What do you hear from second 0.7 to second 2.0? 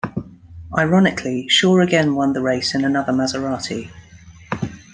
Ironically, Shaw